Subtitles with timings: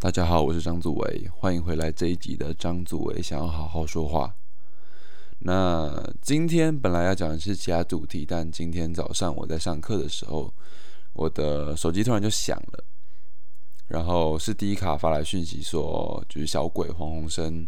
[0.00, 4.32] 大家好，我是张祖维，欢迎回来这一集的张祖维想要好好说话。
[5.40, 10.54] 那今天本来要讲的是其他主题，但今天早上我在上课的时候，
[11.14, 12.84] 我的手机突然就响了，
[13.88, 17.66] 然后是第一卡发来讯息说，就是小鬼黄鸿生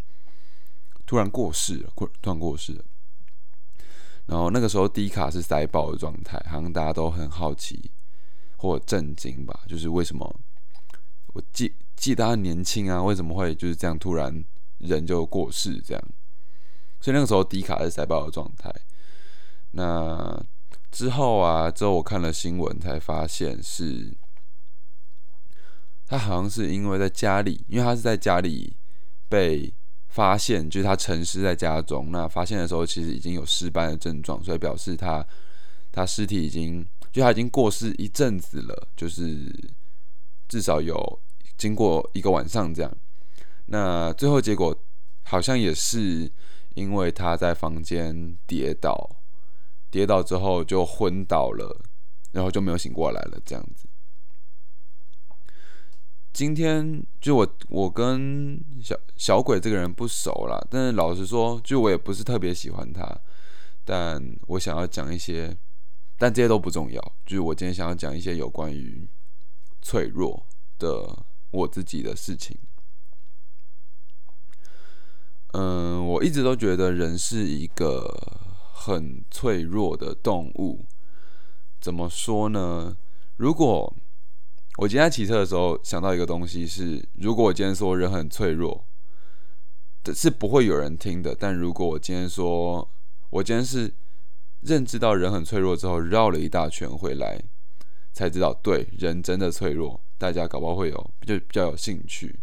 [1.05, 2.85] 突然过世了，突然过世了。
[4.27, 7.91] 然后那个时候第一卡是塞爆的状态，好像大家都很好奇
[8.57, 10.33] 或震惊吧，就是为什么
[11.35, 11.75] 我记。
[12.01, 14.43] 记得他年轻啊，为什么会就是这样突然
[14.79, 16.03] 人就过世这样？
[16.99, 18.75] 所以那个时候迪卡是塞爆的状态。
[19.73, 20.43] 那
[20.91, 24.15] 之后啊，之后我看了新闻才发现是，
[26.07, 28.75] 他好像是因为在家里，因为他是在家里
[29.29, 29.71] 被
[30.09, 32.11] 发现，就是他沉尸在家中。
[32.11, 35.25] 那发现的时候其实已经有尸斑的症状，所以表示他
[35.93, 39.55] 他尸体已经就他已经过世一阵子了，就是
[40.49, 41.21] 至少有。
[41.61, 42.91] 经过一个晚上这样，
[43.67, 44.75] 那最后结果
[45.25, 46.33] 好像也是
[46.75, 49.17] 因为他在房间跌倒，
[49.91, 51.85] 跌倒之后就昏倒了，
[52.33, 53.87] 然后就没有醒过来了这样子。
[56.33, 63.05] 今天就我我跟小小鬼这个人不熟啦，但是老实说，就我也不是特别喜欢他，
[63.85, 65.55] 但我想要讲一些，
[66.17, 69.07] 但这些都不重要，就是我今天想要讲一些有关于
[69.83, 70.47] 脆弱
[70.79, 71.27] 的。
[71.51, 72.57] 我自己的事情，
[75.53, 78.39] 嗯，我一直都觉得人是一个
[78.73, 80.87] 很脆弱的动物。
[81.81, 82.97] 怎么说呢？
[83.37, 83.93] 如果
[84.77, 88.85] 我今天骑车的时候想到一个东西是，如果我今天说人很脆弱，
[90.15, 91.35] 是不会有人听的。
[91.35, 92.89] 但如果我今天说，
[93.31, 93.93] 我今天是
[94.61, 97.43] 认知到人很脆弱之后，绕了一大圈回来，
[98.13, 100.01] 才知道对人真的脆弱。
[100.21, 102.39] 大家搞不好会有就比较有兴趣，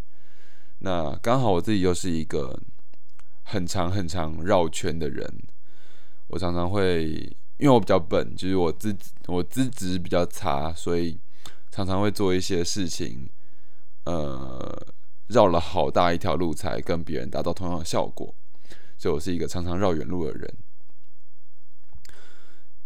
[0.80, 2.59] 那刚好我自己又是一个
[3.44, 5.31] 很长很长绕圈的人，
[6.25, 7.06] 我常常会
[7.59, 8.97] 因为我比较笨，就是我资
[9.28, 11.19] 我资质比较差，所以
[11.69, 13.29] 常常会做一些事情，
[14.06, 14.75] 呃，
[15.28, 18.34] 绕了好大一条路才跟别人达到同样的效果，
[18.97, 20.51] 所以我是一个常常绕远路的人。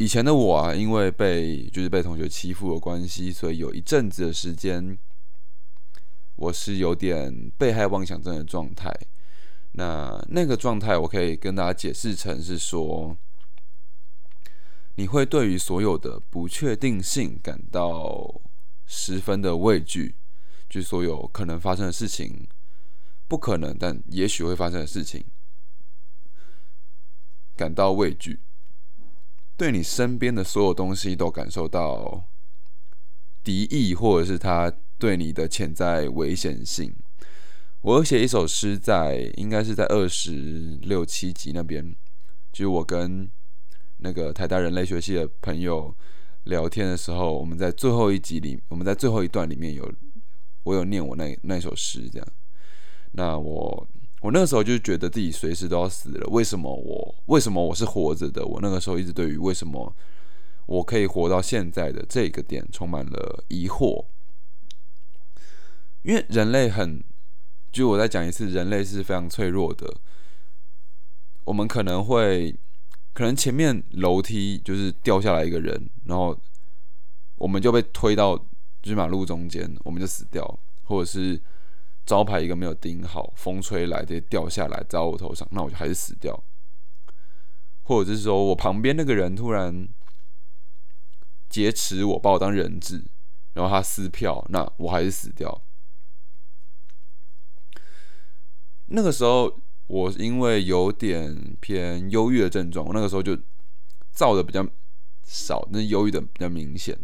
[0.02, 4.98] 以前的我啊，因为被就是被同学欺负的关系，所以有一阵子的时间，
[6.38, 8.92] 我是有点被害妄想症的状态。
[9.74, 13.16] 那那个状态，我可以跟大家解释成是说，
[14.96, 18.42] 你会对于所有的不确定性感到
[18.88, 20.16] 十分的畏惧，
[20.68, 22.48] 就所有可能发生的事情，
[23.28, 25.24] 不可能但也许会发生的事情，
[27.56, 28.40] 感到畏惧。
[29.62, 32.24] 对你身边的所有东西都感受到
[33.44, 36.92] 敌意，或者是他对你的潜在危险性。
[37.82, 41.96] 我写一首诗，在应该是在二十六七集那边，
[42.52, 43.30] 就是我跟
[43.98, 45.96] 那个台大人类学系的朋友
[46.46, 49.94] 聊天的时候，我们在最后一集里，我们在最后一段里面有
[50.64, 52.28] 我有念我那那首诗，这样。
[53.12, 53.88] 那我。
[54.22, 58.46] 我那个时候就觉得自己随时都要死了，为什么我为什么我是活着的？
[58.46, 59.92] 我那个时候一直对于为什么
[60.68, 64.06] 我可以活到现在的这个点充满了疑惑，
[66.04, 67.04] 因为人类很，
[67.72, 69.92] 就我再讲一次，人类是非常脆弱的。
[71.46, 72.56] 我们可能会，
[73.14, 76.40] 可能前面楼梯就是掉下来一个人，然后
[77.38, 81.42] 我们就被推到就是马路中间，我们就死掉，或者是。
[82.06, 86.44] 招牌一个没有钉好，风吹来直接掉下来砸我头上，那我就还是死掉。
[87.84, 89.88] 或者是说我旁边那个人突然
[91.50, 93.04] 劫持我，把我当人质，
[93.54, 95.62] 然后他撕票，那我还是死掉。
[98.88, 103.38] 那个时候我因为有点偏忧郁的症状，我那个时候就
[104.12, 104.68] 躁的比较
[105.24, 106.98] 少，那忧郁的比较明显。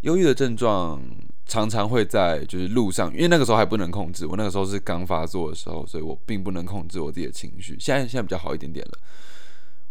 [0.00, 1.02] 忧郁的症状。
[1.46, 4.26] 常常会在就是路上，因为那个时候还不能控制。
[4.26, 7.76] 我那个时候是刚发作的时候，所以我并不能控制我自己的情绪。
[7.78, 8.98] 现在现在比较好一点点了。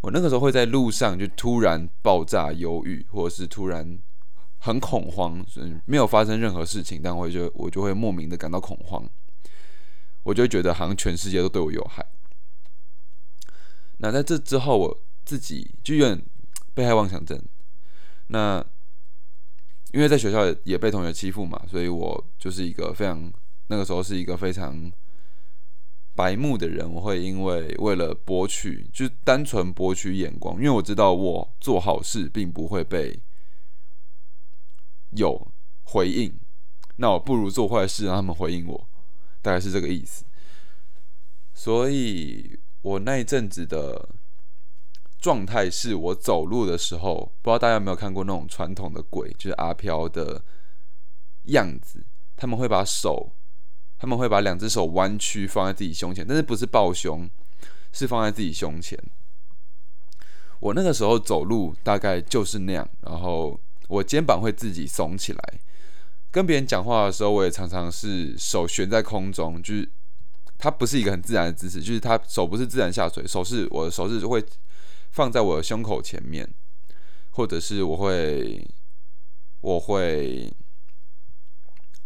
[0.01, 3.97] 我那个时候会在路上就突然爆炸忧郁，或者是突然
[4.59, 5.43] 很恐慌，
[5.85, 9.03] 没有发生任何事情，但我就我就会莫名的感到恐慌。
[10.23, 12.05] 我就觉得好像全世界都对我有害。
[13.97, 16.21] 那在这之后，我自己就有点
[16.73, 17.41] 被害妄想症。
[18.27, 18.63] 那
[19.95, 23.31] 因为在学校也被同学欺负嘛，所以我就是一个非常
[23.67, 24.91] 那个时候是一个非常
[26.13, 26.85] 白目的人。
[26.91, 33.17] 我会因为为了博取，就单纯博取眼光，因为我知道我做好事并不会被
[35.11, 35.47] 有
[35.85, 36.37] 回应，
[36.97, 38.87] 那我不如做坏事让他们回应我，
[39.41, 40.25] 大概是这个意思。
[41.53, 44.09] 所以我那一阵子的
[45.25, 50.39] 状态是我走路的时候，不知道大家有没有看过那种传统的鬼，就是阿飘的
[51.45, 52.05] 样子，
[52.35, 53.31] 他们会把手，
[53.97, 57.27] 他们会把两只手弯曲放在自己胸前，但是不是抱胸，
[57.91, 58.99] 是放在自己胸前。
[60.59, 65.59] 我那个时候走路大概就是那样，然后我肩膀会自己耸起来，
[66.29, 69.89] 跟别人讲话的时候，我也常常是手悬在空中，就是
[70.59, 74.45] 它不是一个很自然的姿势，就是它手不是自然下垂，手是我的手是会
[75.15, 76.47] 放在我的胸口前面，
[77.31, 78.67] 或者是我会
[79.61, 80.53] 我会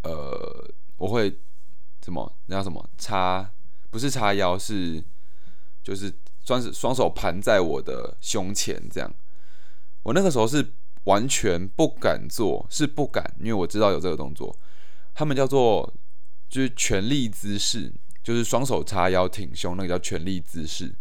[0.04, 1.38] 呃我会
[2.06, 3.52] 什么那叫什么叉
[3.90, 5.04] 不是叉腰是
[5.84, 6.14] 就是。
[6.46, 9.14] 双手双手盘在我的胸前，这样。
[10.02, 10.74] 我那个时候是
[11.04, 14.58] 完全不敢做，是不敢，因为我知道有这个动作。
[15.14, 15.94] 他们叫做
[16.50, 20.96] 就是全力姿势，就是双手叉腰挺胸，那个叫全力姿势。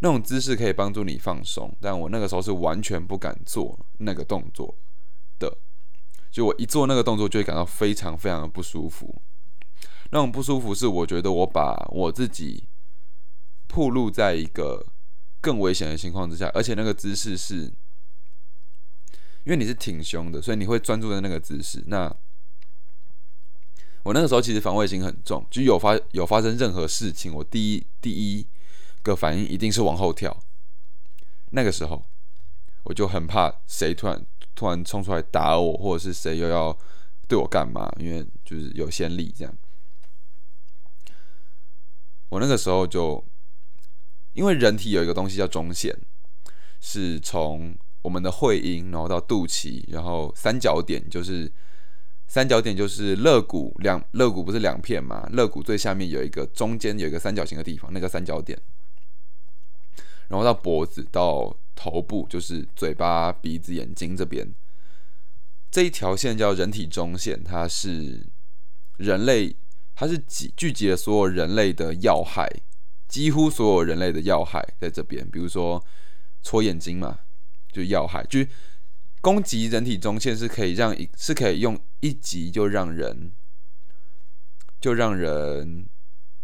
[0.00, 4.74] 那种姿势可以帮助你放松，但我那个时候是完全不敢做那个动作
[5.38, 5.56] 的。
[6.30, 9.22] 就我一做那个动作，就会感到非常非常的不舒服。
[10.10, 12.68] 那种不舒服是我觉得我把我自己。
[13.68, 14.86] 暴露在一个
[15.40, 17.64] 更危险的情况之下，而且那个姿势是，
[19.44, 21.82] 因为你是挺胸的，所以你会专注在那个姿势。
[21.88, 22.06] 那
[24.04, 28.46] 我那个时候其实防卫心很重，就有发有发生任何事情，我第一第一
[29.06, 30.36] 个反应一定是往后跳。
[31.50, 32.02] 那个时候
[32.82, 36.76] 我就很怕谁突然突然冲出来打我，或者是谁又要
[37.28, 39.56] 对我干嘛，因为就是有先例这样。
[42.28, 43.24] 我那个时候就。
[44.36, 45.96] 因为人体有一个东西叫中线，
[46.78, 51.50] 是从我们的会阴，然后到肚脐，然后三角点就是
[52.26, 55.26] 三角点就是肋骨两肋骨不是两片嘛？
[55.32, 58.60] 肋骨最下面有一个中间有一个三角形的地方，那个三角点，
[60.28, 64.54] 然后到脖子到头部就是嘴巴、鼻子、眼睛这边，
[65.70, 68.26] 这一条线叫人体中线，它是
[68.96, 69.54] 人类，
[69.94, 72.50] 它是集聚集了所有人类的要害。
[73.08, 75.82] 几乎所有人类的要害在这边，比如说
[76.42, 77.20] 戳眼睛嘛，
[77.70, 78.48] 就要害，就是
[79.20, 83.30] 攻击人体中线是可以让一是可以用一击就让人
[84.80, 85.86] 就让人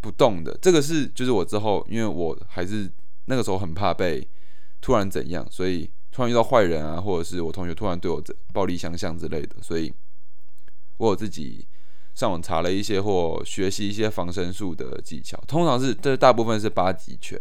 [0.01, 0.57] 不动的。
[0.63, 2.89] 这个是就是我之后，因为我还是
[3.27, 4.27] 那个时候很怕被
[4.81, 8.23] 突然怎样，所以突然遇到坏人啊，或者是我同学突然对我
[8.53, 9.93] 暴力相向之类的，所以
[10.97, 11.67] 我有自己。
[12.15, 17.41] 上网查了一些或学习一些防身术的技巧，通常是这大部分是八极拳，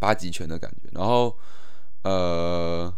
[0.00, 0.88] 八极拳的感觉。
[0.90, 1.38] 然后，
[2.02, 2.92] 呃，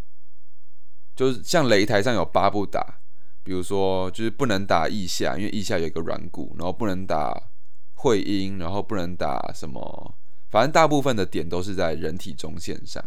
[1.15, 3.01] 就是像擂台上有八不打，
[3.43, 7.51] 比如说就是不能打腋下，因为腋下有一个软骨，然后不能打
[7.97, 10.15] 会阴，然后不能打什么，
[10.55, 13.05] 反正大部分的点都是在人体中线上。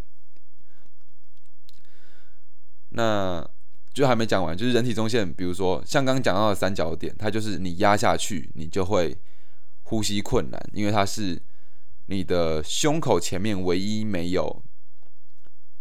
[2.89, 3.49] 那。
[3.93, 9.17] 就还没讲完，就是人体中线，比如说像刚刚讲到的三角点，它就是你压下去，你就会
[9.81, 11.41] 呼吸困难，因为它是
[12.05, 14.61] 你的胸口前面唯一没有，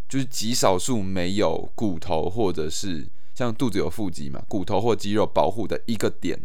[0.09, 6.41] 就是极少数没有骨头或者是像肚子有腹肌嘛，骨头或肌肉保护的一个点，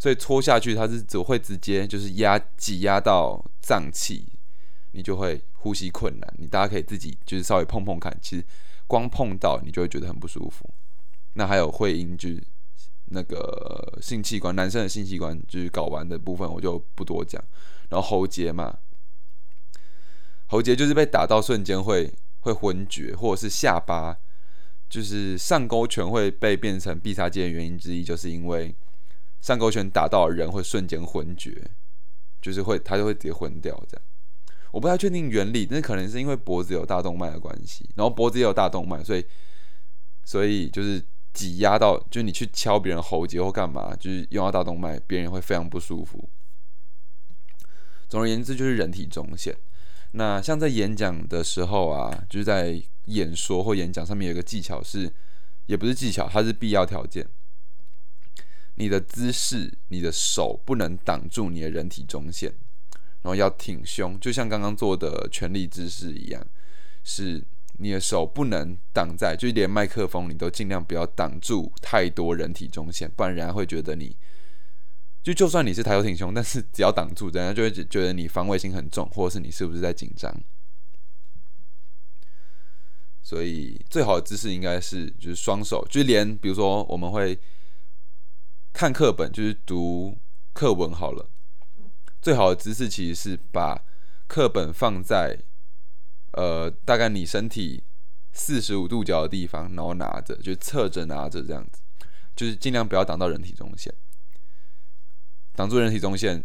[0.00, 4.26] 所以戳下去它是只会直接就是压挤压到脏器，
[4.96, 6.34] 你就会呼吸困难。
[6.38, 8.42] 你大家可以自己就是稍微碰碰看，其实
[8.86, 10.68] 光碰到你就会觉得很不舒服。
[11.34, 12.42] 那还有会阴，就是
[13.10, 17.42] 那个性器官，男生的性器官就是睾丸的部分，我就不多讲。
[17.90, 18.78] 然后喉结嘛，
[20.46, 22.10] 喉结就是被打到瞬间会
[22.40, 24.16] 会昏厥，或者是下巴，
[24.88, 28.74] 就是上勾拳会被变成必杀技的原因之一，就是因为
[29.42, 31.70] 上勾拳打到人会瞬间昏厥，
[32.40, 34.05] 就是会他就会直接昏掉这样。
[34.76, 39.24] 我不太确定原理，那可能是因为脖子有大动脉的关系，然后脖子也有大动脉，所以
[40.24, 41.02] 所以就是。
[41.36, 46.26] 挤压到，就是你去敲别人喉结或干嘛，就是用到大动脉，别人会非常不舒服。
[48.08, 49.54] 总而言之，就是人体中线。
[50.12, 55.12] 那像在演讲的时候啊，就是在演说或演讲上面有一个技巧是，
[55.66, 57.28] 也不是技巧，它是必要条件。
[58.76, 62.54] 你的姿势，你的手不能挡住你的人体中线，
[63.26, 66.46] 然后要挺胸，就像刚刚做的全力姿势一样，
[67.02, 67.42] 是。
[67.78, 74.16] 你的手不能挡在，就连麦克风你都尽量不要挡住太多人体中线，不然人家会觉得你，
[75.22, 80.34] 就就算你是抬头挺胸，但是只要挡住，人家就会觉得你防卫心很重，或者是你是不是在紧张。
[83.22, 87.38] 所以最好的姿势应该是就是双手，就连比如说我们会
[88.72, 90.16] 看课本，就是读
[90.54, 91.28] 课文好了。
[92.26, 93.80] 最好的姿势其实是把
[94.26, 95.38] 课本放在
[96.32, 97.84] 呃大概你身体
[98.32, 101.80] 四十五度角的地方，然后拿着，就侧着拿着这样子，
[102.34, 103.94] 就是尽量不要挡到人体中线。
[105.54, 106.42] 挡住人体中线，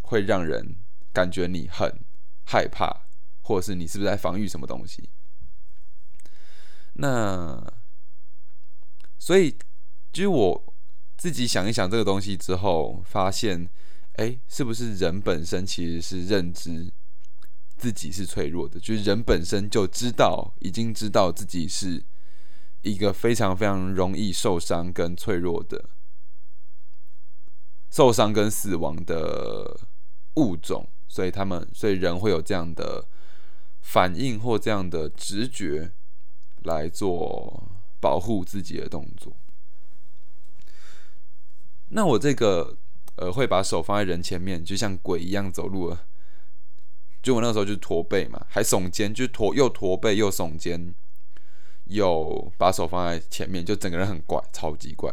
[0.00, 0.74] 会让人
[1.12, 2.00] 感觉你很
[2.44, 3.06] 害怕，
[3.42, 5.08] 或者是你是不是在防御什么东西？
[6.94, 7.64] 那
[9.20, 9.56] 所以，
[10.12, 10.74] 就是我
[11.16, 13.70] 自己想一想这个东西之后，发现。
[14.16, 16.90] 哎，是不是人本身其实是认知
[17.76, 18.80] 自己是脆弱的？
[18.80, 22.02] 就是人本身就知道，已经知道自己是
[22.80, 25.84] 一个非常非常容易受伤跟脆弱的、
[27.90, 29.78] 受伤跟死亡的
[30.36, 33.04] 物种，所以他们，所以人会有这样的
[33.82, 35.92] 反应或这样的直觉
[36.62, 37.68] 来做
[38.00, 39.36] 保护自己的动作。
[41.90, 42.78] 那我这个。
[43.16, 46.06] 呃，会把手放在人前面，就像鬼一样走路了。
[47.22, 50.94] 就我那时候就是驼背嘛，还耸肩，就驼又驼背又耸肩，
[51.86, 55.12] 又把手放在前面，就整个人很怪，超级怪。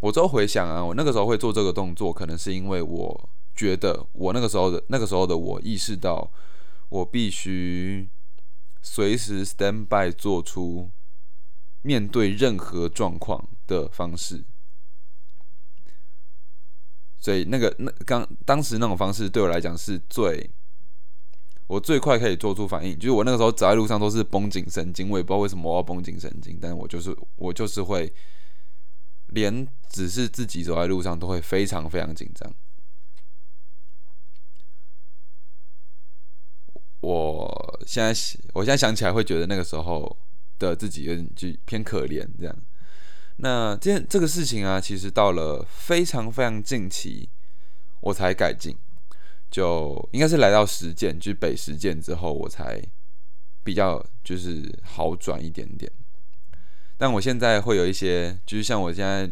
[0.00, 6.30] 我之后回想啊，我那个时候会做这个动作，可能是因为我觉得我那个时候的那个时候的我意识到，
[6.88, 8.08] 我必须
[8.80, 10.90] 随时 stand by 做出
[11.82, 14.44] 面对任何状况的方式。
[17.24, 20.50] 所以那个那刚当时那种方式对我来讲是最
[21.66, 28.12] 我最快可以做出反应，就是我那个时候走在路上都是绷紧神经，我也不知道为什么我要绷紧神经，但是我就是我就是会
[29.28, 32.52] 连只是自己走在路上都会非常非常紧张。
[37.00, 38.10] 我现在
[38.52, 40.14] 我现在想起来会觉得那个时候
[40.58, 42.54] 的自己有点就偏可怜这样。
[43.36, 47.28] 那这这个事情啊，其实到了非常非常近期，
[48.00, 48.76] 我才改进，
[49.50, 52.80] 就应该是来到实践，就是北实践之后，我才
[53.64, 55.90] 比较就是好转一点点。
[56.96, 59.28] 但我现在会有一些，就是像我现在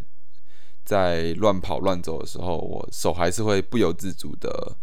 [0.84, 4.76] 在乱跑乱走的时候，我手还是会不由自主的，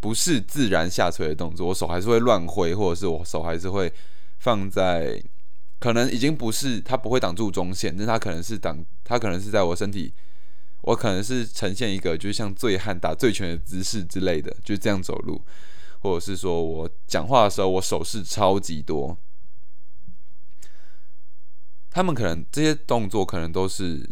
[0.00, 3.92] 不是自然下垂的动作，我手还是会乱挥，或者是我手还是会
[4.38, 5.22] 放在。
[5.82, 10.14] 可能已经不是它不会挡住中线，但它可能是挡，它可能是在我身体，
[10.82, 15.44] 我可能是呈现一个就是像醉汉打醉拳的姿势之类的，就这样走路，
[15.98, 19.18] 或者是说我讲话的时候我手势超级多，
[21.90, 24.08] 他们可能这些动作可能都是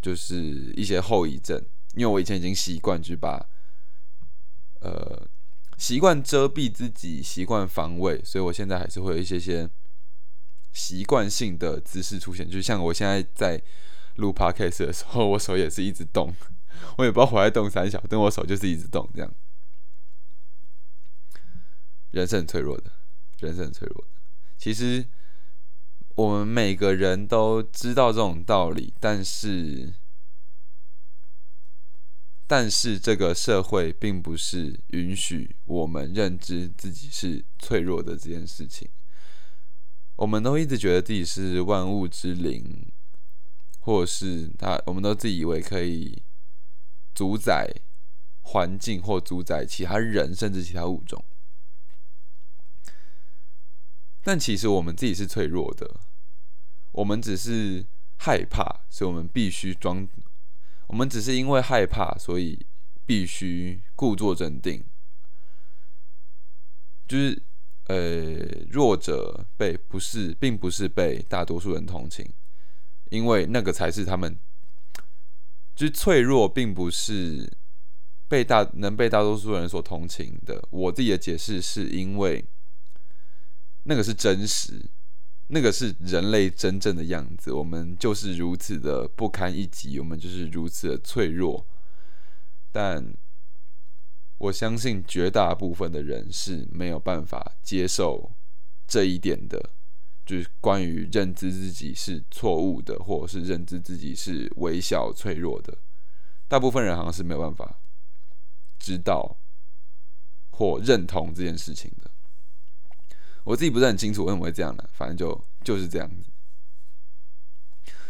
[0.00, 1.60] 就是一些后遗症，
[1.94, 3.44] 因为我以前已经习惯去把
[4.82, 5.26] 呃
[5.76, 9.68] 习惯遮蔽自己，习惯防卫，所以我现在还是会有一些些。
[10.78, 13.60] 习惯性的姿势出现，就像我现在在
[14.14, 16.32] 录 podcast 的时候，我手也是一直动，
[16.96, 19.34] 我也不知道我在动三小，但我手就是一直动，这样。
[22.12, 22.92] 人是很脆弱的，
[23.40, 24.08] 人是很脆弱的。
[24.56, 25.04] 其实
[26.14, 29.94] 我们每个人都知道这种道理，但是，
[32.46, 38.88] 但是这个社会并不是允许我们认知自己是脆弱的这件事情。
[40.18, 42.84] 我们都一直觉得自己是万物之灵，
[43.78, 46.20] 或者是他，我们都自以为可以
[47.14, 47.72] 主宰
[48.42, 51.24] 环境或主宰其他人，甚至其他物种。
[54.20, 56.00] 但其实我们自己是脆弱的，
[56.90, 60.08] 我们只是害怕，所以我们必须装。
[60.88, 62.66] 我们只是因为害怕，所以
[63.06, 64.84] 必须故作镇定，
[67.06, 67.40] 就是。
[67.88, 68.36] 呃，
[68.70, 72.26] 弱者被不是，并不是被大多数人同情，
[73.08, 74.38] 因为那个才是他们，
[75.74, 77.50] 就是脆弱，并不是
[78.28, 80.62] 被大能被大多数人所同情的。
[80.68, 82.44] 我自己的解释是因为
[83.84, 84.84] 那个是真实，
[85.46, 87.50] 那个是人类真正的样子。
[87.50, 91.66] 我们就是如此的不堪一击，我们就是如此的脆弱，
[92.70, 93.14] 但。
[94.38, 98.30] 我相信绝大部分的人是没有办法接受
[98.86, 99.70] 这一点的，
[100.24, 105.76] 就是关于认知自己是错误的，或者是认知自己是微小脆弱的。
[106.46, 107.80] 大部分人好像是没有办法
[108.78, 109.36] 知道
[110.50, 112.08] 或认同这件事情的。
[113.42, 116.30] 我自己不是很清楚为什么会这样的，反正就就是这样子。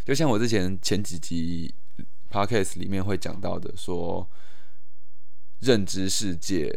[0.04, 1.74] 就像我之前前几集
[2.30, 4.28] podcast 里面会讲到的，说。
[5.60, 6.72] 认知世界，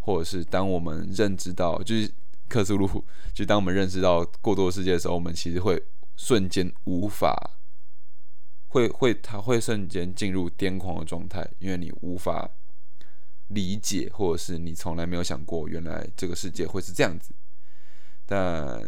[0.00, 2.10] 或者是当我们认知到，就是
[2.48, 5.82] 克苏鲁， 就当我们认识到过多世界的时候，我们其实会
[6.16, 7.58] 瞬间无法，
[8.68, 12.50] 会会他会瞬间进入癫狂的状态，因为你无法
[13.48, 17.32] 理解，或者是你从来没有想过，原来这个世界会是这样子。
[18.26, 18.80] 但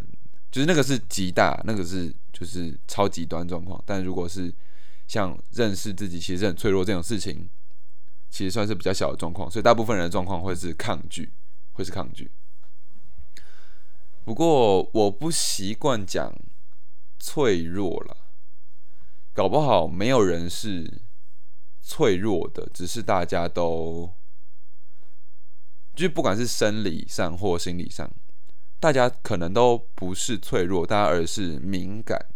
[0.50, 3.82] 就是那个是极大，那个是就是超极端状况。
[3.86, 4.52] 但如果是
[5.06, 7.48] 像认识自己其实很脆弱这种事情，
[8.30, 9.50] 其实算是比较小的状况。
[9.50, 11.32] 所以大部分人的状况会是抗拒，
[11.72, 12.30] 会是抗拒。
[14.24, 16.34] 不过我不习惯讲
[17.18, 18.16] 脆弱了，
[19.32, 21.00] 搞不好没有人是
[21.80, 24.12] 脆弱的，只是大家都，
[25.94, 28.10] 就不管是生理上或心理上。
[28.78, 32.26] 大家可能都不是脆弱，大家而是敏感。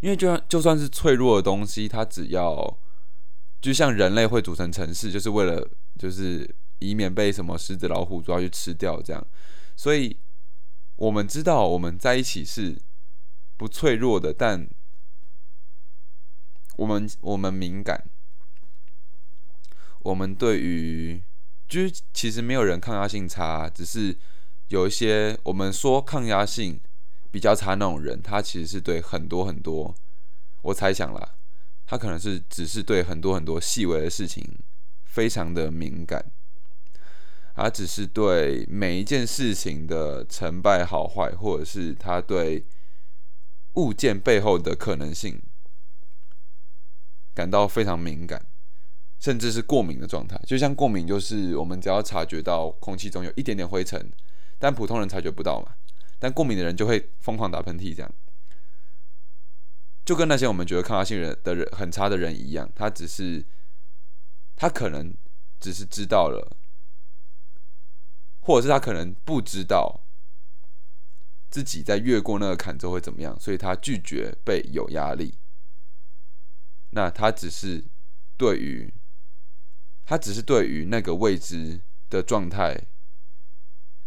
[0.00, 2.76] 因为就算就算是脆弱的东西，它只要
[3.62, 5.66] 就像人类会组成城市，就是为了
[5.98, 6.46] 就是
[6.80, 9.26] 以免被什么狮子、老虎抓去吃掉这样。
[9.74, 10.14] 所以
[10.96, 12.76] 我们知道我们在一起是
[13.56, 14.68] 不脆弱的，但
[16.76, 18.04] 我们我们敏感，
[20.00, 21.22] 我们对于
[21.66, 24.18] 就是其实没有人抗压性差，只是。
[24.68, 26.80] 有一些我们说抗压性
[27.30, 29.94] 比较差那种人，他其实是对很多很多，
[30.62, 31.34] 我猜想啦，
[31.92, 34.42] 他可能是只是对很多很多细微的事情
[35.04, 36.24] 非常的敏感，
[37.54, 42.64] 他只是对每一件事情的成败好坏，或者是他对
[43.74, 45.38] 物件背后的可能性
[47.34, 48.46] 感到非常敏感，
[49.18, 50.40] 甚至是过敏的状态。
[50.46, 54.10] 就像过敏，就是我们只要察觉到空气中有一点点灰尘。
[54.58, 55.74] 但普通人察觉不到嘛，
[56.18, 58.10] 但过敏的人就会疯狂打喷嚏，这样，
[60.04, 63.44] 就跟那些我们觉得抗压性人的人很差的人一样，他只是，
[64.56, 65.14] 他可能
[65.60, 66.56] 只是知道了，
[68.40, 70.00] 或者是他可能不知道
[71.50, 75.34] 自己在越过那个坎之后会怎么样，所以他拒绝被有压力。
[76.90, 77.84] 那他只是
[78.36, 78.92] 对于，
[80.04, 82.78] 他只是对于那个未知的状态。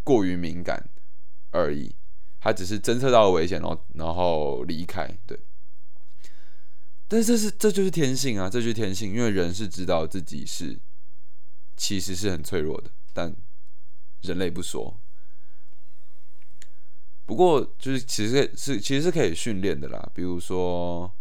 [0.04, 0.88] 过于敏感
[1.50, 1.96] 而已，
[2.40, 5.10] 他只是侦测到了危险，然后然后离开。
[5.26, 5.36] 对，
[7.08, 10.78] 但是这是这就是天性啊，这就是天性，因为人是知道自己是
[11.78, 13.36] 其实是很脆弱的，但
[14.22, 15.00] 人类不说。
[17.26, 21.12] 不过就是其实是其实是可以训练的啦，比如说，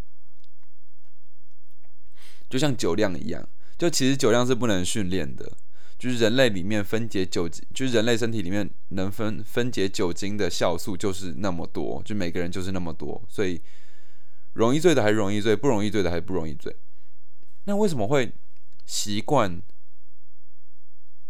[2.50, 5.52] 就像酒量一样，就其实酒量是不能训练的。
[5.96, 13.58] 就是人类里面分解酒精，就是人类身体里面能分分解酒精的酵素就是那么多，就每个人就是那么多，所以
[14.54, 16.74] 容易醉的还容易醉，不容易醉的还不容易醉。
[17.64, 18.32] 那为什么会
[18.84, 19.62] 习惯？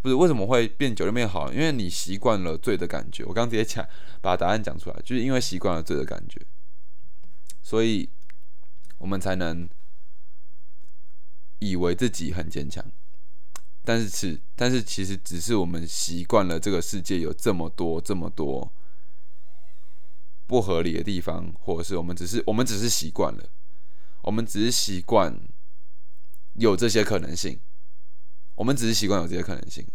[0.01, 1.51] 不是为什么会变酒量变好？
[1.51, 3.25] 因为你习惯了醉的感觉。
[3.25, 3.89] 我刚直接讲
[4.21, 6.39] 把答案讲出来，就是因为习惯了醉的感觉，
[7.63, 8.11] 所以
[8.99, 9.67] 我们才能
[11.61, 12.85] 以为自己很坚强。
[13.83, 18.71] 但是，是但是，其实只是我们习惯了这个世界有这么多、这么多
[20.47, 23.49] 不合理的地方，或者是我们只是我们只是习惯了，
[24.23, 25.39] 我们只是习惯
[26.55, 27.59] 有这些可能性，
[28.55, 29.87] 我们只是习惯有这些可能性，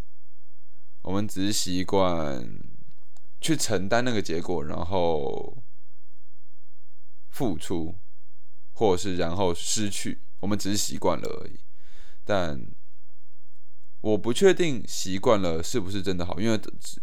[1.04, 2.60] 我们只是习惯
[3.40, 5.58] 去承担那个结果，然后
[7.30, 7.96] 付出，
[8.74, 11.60] 或者是然后失去，我们只是习惯了而已，
[12.24, 12.60] 但。
[14.02, 16.58] 我不确定习惯了是不是真的好，因为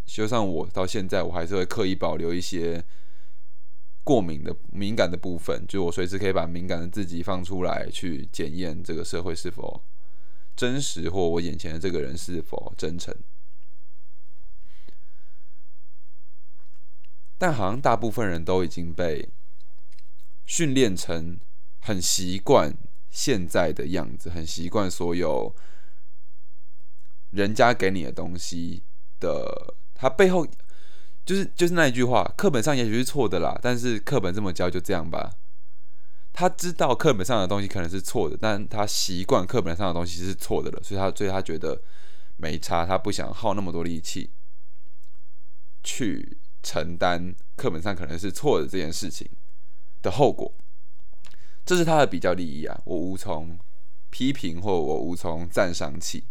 [0.07, 2.83] 就像我到现在，我还是会刻意保留一些
[4.07, 9.83] 过敏的敏感的部分，就我随时可以把敏感的自己放出来，去检验这个社会是否
[10.55, 13.13] 真实，或我眼前的这个人是否真诚。
[17.37, 19.29] 但好像大部分人都已经被
[20.47, 21.41] 训练成
[21.81, 22.73] 很习惯
[23.11, 25.53] 现在的样子，很习惯所有。
[27.33, 28.85] 人家给你的东西
[29.19, 30.47] 的，它背后
[31.27, 35.35] 就是就是那一句话，课本上也许是错的啦，但是课本这么教就这样吧。
[36.33, 41.83] 他知道课本上的东西可能是错的，但他习惯课本上的东西是错的了，所以他所以他觉得
[42.37, 44.31] 没差，他不想耗那么多力气
[45.83, 49.29] 去承担课本上可能是错的这件事情
[50.03, 50.55] 的后果。
[51.65, 53.59] 这是他的比较利益啊，我无从
[54.11, 56.23] 批评或我无从赞赏起。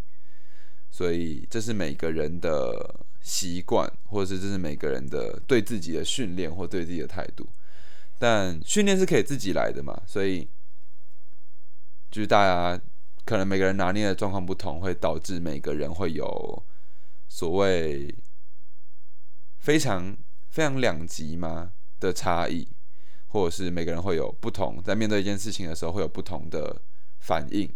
[0.90, 7.48] 所以这是每个人的习惯，或者是这是每个人的对自己的训练或对自己的态度。
[8.20, 10.00] 但训练是可以自己来的嘛？
[10.06, 10.48] 所以
[12.12, 12.80] 就是大家
[13.26, 16.64] 可能每个人拿捏的状况不同，会导致每个人会有
[17.28, 18.14] 所谓
[19.58, 20.16] 非常
[20.52, 22.68] 非常两极吗的差异，
[23.30, 26.80] 或者是每个人会有不同，在面对一件事情的时候会有不同的
[27.22, 27.68] 反应，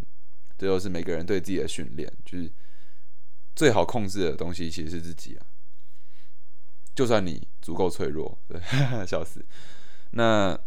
[0.60, 2.08] 这就是每个人对自己的训练。
[2.24, 2.50] 就是
[3.56, 5.46] 最好控制的东西其实是自己啊，
[6.96, 8.60] 就算你足够脆弱，对，
[9.06, 9.46] 笑死。
[10.12, 10.60] 那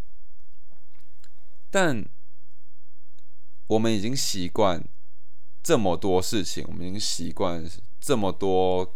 [1.70, 2.04] 但
[3.66, 4.82] 我们已经习惯
[5.62, 7.64] 这么多事情，我们已经习惯
[8.00, 8.94] 这么多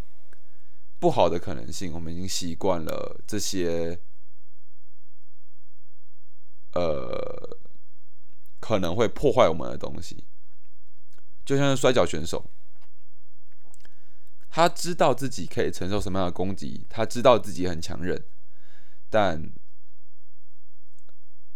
[0.98, 3.98] 不好的可能性，我们已经习惯了这些。
[6.74, 7.56] 呃，
[8.60, 10.24] 可能会破坏我们的东西，
[11.42, 12.50] 就像是摔跤选手，
[14.56, 18.24] 他知道自己可以承受什么样的攻击，他知道自己很强韧，
[19.10, 19.52] 但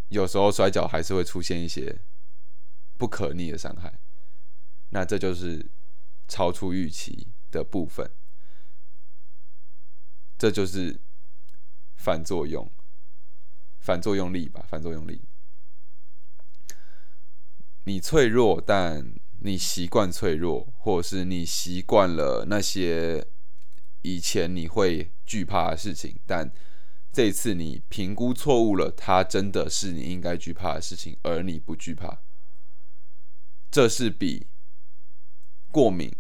[0.09, 2.03] 有时候摔跤还是会出现一些
[2.99, 3.99] 不可逆的伤害，
[4.91, 5.71] 那这就是
[6.29, 8.11] 超出预期的部分，
[10.37, 11.01] 这就是
[11.97, 12.71] 反作用。
[13.79, 15.23] 反作用力吧，反作用力。
[17.85, 23.27] 你脆弱，但你习惯脆弱，或者是你习惯了那些
[24.03, 26.53] 以前你会惧怕的事情，但
[27.13, 32.21] 这次你评估错误了，它真的是你应该惧怕的事情，而你不惧怕。
[33.71, 34.47] 这是比
[35.71, 36.15] 过敏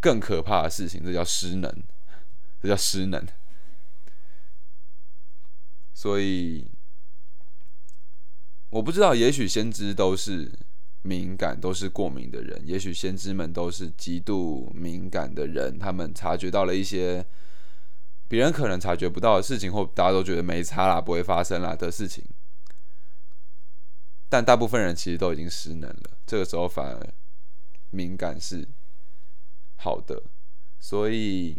[0.00, 1.82] 更可怕的事情，这叫失能，
[2.60, 3.26] 这叫失能。
[5.94, 6.66] 所以
[8.70, 10.52] 我不知道，也许先知都是
[11.08, 17.24] 敏感、都是过敏的人，也许先知们都是极度敏感的人，他们察觉到了一些
[18.28, 22.22] 别人可能察觉不到的事情，或大家都觉得没差啦、不会发生啦的事情。
[24.28, 27.08] 但大部分人其实都已经失能了，这个时候反而
[27.88, 28.68] 敏感是
[29.76, 30.22] 好的，
[30.78, 31.56] 所以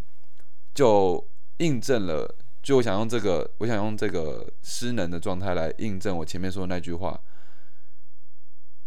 [0.75, 1.25] 就
[1.57, 2.35] 印证了。
[2.61, 7.19] 就我想用这个，我想用这个失能的状态来印证我前面说的那句话。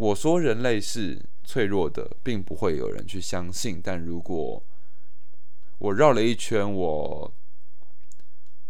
[0.02, 3.80] 我说人类是脆弱的，并不会有人去相信。
[3.80, 4.60] 但如果
[5.78, 7.32] 我绕了一圈，我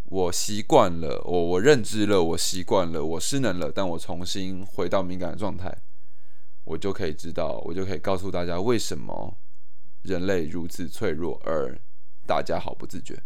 [0.05, 5.75] 我习惯了，我我认知了，我习惯了，我失能了，但我重新回到敏感的状态，
[6.65, 9.35] 我就可以知道，我就可以告诉大家为什么
[10.03, 11.81] 人类如此脆弱，而
[12.27, 13.19] 大家毫不自觉。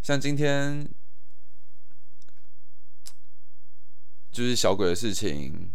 [0.00, 0.88] 像今天
[4.30, 5.72] 就是小鬼的事情，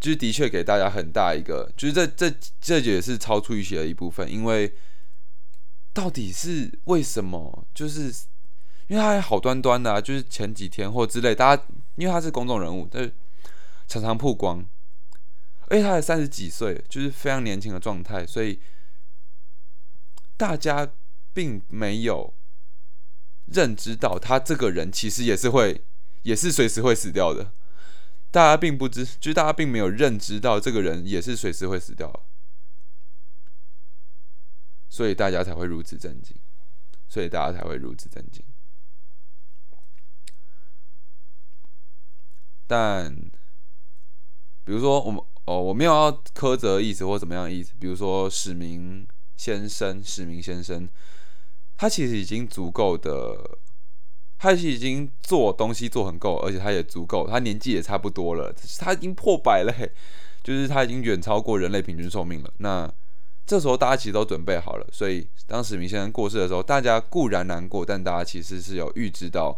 [0.00, 4.30] 就是的确给大家很大一个，就是这这这也是超出预期的一部分。
[4.30, 4.74] 因为
[5.92, 7.66] 到底是为什么？
[7.74, 8.04] 就是
[8.88, 11.62] 因为他还好端端的，就是前几天或之类，大家
[11.96, 13.12] 因为他是公众人物，但是
[13.86, 14.64] 常常曝光，
[15.68, 18.60] 而且他才三十几岁，就是非常年轻的状态，所以
[20.36, 20.90] 大家
[21.32, 22.32] 并没有。
[23.46, 25.82] 认知到他这个人其实也是会，
[26.22, 27.52] 也是随时会死掉的。
[28.30, 32.24] 大家并不知，就是大家并没有认知到这个人也是随时会死掉，
[34.88, 36.36] 所以大家才会如此震惊，
[37.08, 38.42] 所以大家才会如此震惊。
[42.66, 43.14] 但
[44.64, 47.72] 比如说，我们哦，我没有要苛责意思或怎么样的意思。
[47.78, 49.06] 比如说，史明
[49.36, 50.88] 先生，史明先生。
[51.76, 53.58] 他其实已经足够的，
[54.42, 59.72] 他其实已经做东西做很够，而且他也足够，他年纪也差不多了，他已经破百了，
[60.42, 62.52] 就是他已经远超过人类平均寿命了。
[62.56, 62.92] 那
[63.46, 69.56] 这时候大家其实都准备好了，所以当史明先生过世的时候，大家固然难过，但大家其实是有预知到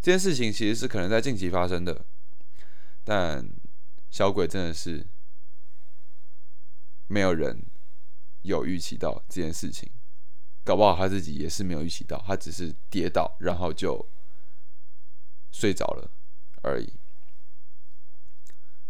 [0.00, 2.04] 这件事情其实是可能在近期发生的。
[3.02, 3.44] 但
[4.12, 5.04] 小鬼真的是
[7.08, 7.60] 没有人
[8.42, 9.90] 有预期到这件事情。
[10.64, 14.04] 搞不好他自己也是没有预期到，他只是跌倒，然后就
[15.52, 16.10] 睡着了
[16.62, 16.90] 而已。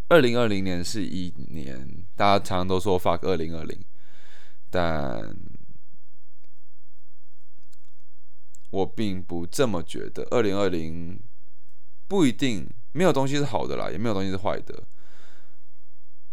[0.08, 3.76] 二零二零年是一年，大家常常都说 “fuck 二零二零”，
[4.70, 5.34] 但
[8.70, 10.22] 我并不这么觉得。
[10.30, 11.18] 二零二零
[12.06, 14.84] 不一定没有东西是好的啦，也没有东西是坏的。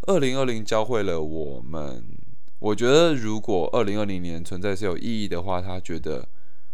[0.01, 2.05] 二零二零教会了我们。
[2.61, 6.27] 我觉得，如果二零二零年存在是有意义的话，他觉得，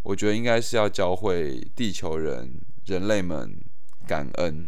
[0.03, 3.57] 我觉得应该是要教会地球人、人类们
[4.05, 4.67] 感恩。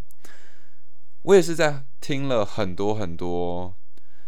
[1.23, 3.75] 我也是在听了很多很多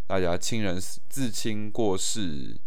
[0.05, 0.77] 大家亲人
[1.07, 2.57] 自亲过世、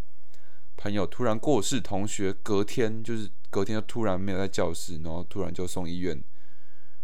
[0.75, 6.19] 朋友突然过世、同学隔天就是隔天就突然没有在教室，然后突然就送医院，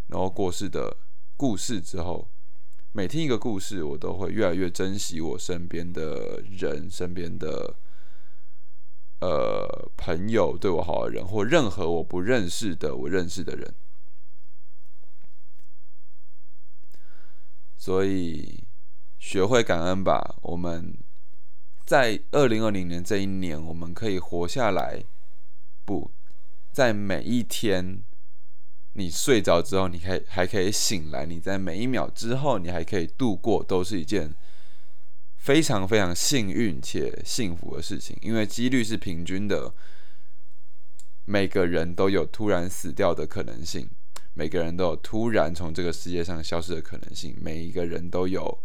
[0.06, 0.96] 然后过世的
[1.36, 2.26] 故事之后。
[2.92, 7.76] 每听一个故事，我都会越来越珍惜我身边的人，身边的
[9.20, 13.72] 呃朋友对我好的人，或任何我不认识的我认识的人。
[17.76, 18.64] 所以
[19.20, 20.34] 学会感恩吧。
[20.42, 20.92] 我们
[21.86, 25.04] 在二零二零年这一年，我们可以活下来。
[25.84, 26.10] 不
[26.72, 28.02] 在每一天，
[28.94, 31.24] 你睡着之后，你可以还可以醒来。
[31.24, 34.34] 你在每一秒之后，你还可以度过，都是一件
[35.36, 38.16] 非常非常幸运且幸福的事情。
[38.20, 39.72] 因为几率是平均的，
[41.24, 43.88] 每个人都有突然死掉的可能性。
[44.34, 48.62] 每个人都有突然从这个世界上消失的可能性，每一个人都有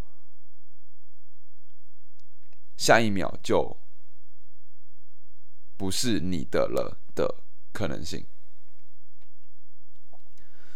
[2.78, 3.76] 下一秒就
[5.76, 8.26] 不是你的了的可能性。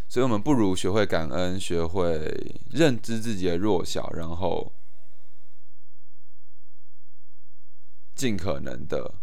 [0.10, 4.74] 所以，我们不如学会感恩，学会认知自己的弱小，然后
[8.16, 9.16] 尽可能的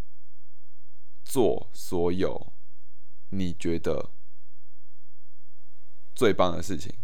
[1.24, 2.52] 做所有
[3.30, 4.10] 你觉得。
[6.14, 6.94] 最棒的事情。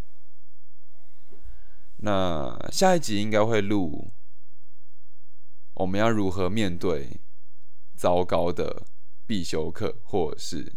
[1.99, 4.11] 那下一集应该会录，
[5.75, 7.21] 我们要如何面对
[7.95, 8.87] 糟糕的
[9.27, 10.73] 必修课，或者是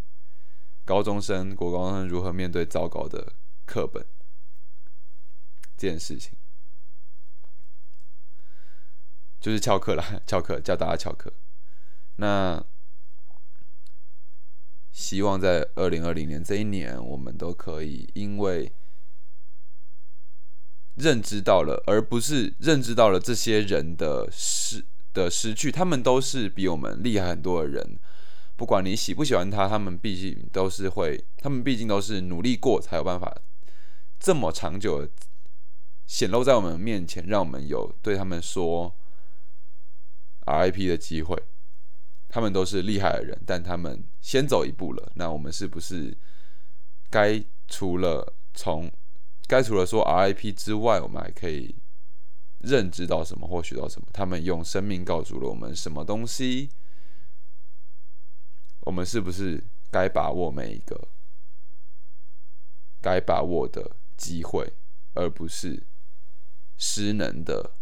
[0.85, 3.33] 高中生、国高中生如何面对糟糕的
[3.65, 4.05] 课本
[5.75, 6.31] 这件事情，
[9.41, 11.33] 就是翘课了， 翘课教大家翘课。
[12.15, 12.63] 那。
[14.97, 18.71] 希望在二零二零年这一年，我们都可以因为
[20.95, 27.99] 认知到了，而不是认知到了这些人的失的失去，他们都是比我们厉害很多的人。
[28.55, 33.35] 不管你喜不喜欢他，他们毕竟都是会，他们毕竟都是努力过才有办法
[34.19, 35.07] 这么长久
[36.05, 38.95] 显露在我们面前，让我们有对他们说
[40.45, 41.41] RIP 的机会。
[42.27, 45.11] 他们都是厉害的人，但他们先走一步了。
[45.15, 46.17] 那我们是不是
[47.09, 48.91] 该除了从
[49.47, 51.75] 该除了说 RIP 之外，我们还可以
[52.59, 54.07] 认知到什么或学到什么？
[54.11, 56.69] 他们用生命告诉了我们什么东西？
[58.85, 61.09] 我们是不是该把握每一个
[63.01, 64.73] 该把握的机会，
[65.13, 65.83] 而不是
[66.77, 67.75] 失能的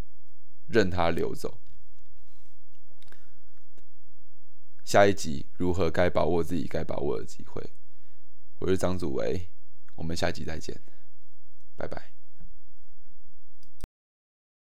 [0.68, 1.60] 任它流走？
[4.84, 7.72] 下一集如何该把握自己该把握的机会？
[8.60, 9.50] 我是张祖维，
[9.96, 10.80] 我们下集再见，
[11.76, 12.13] 拜拜。